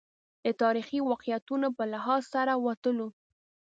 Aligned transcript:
د 0.45 0.45
تاریخي 0.61 0.99
واقعیتونو 1.09 1.67
په 1.77 1.83
لحاظ 1.93 2.21
سره 2.33 2.53
وتلو. 2.65 3.07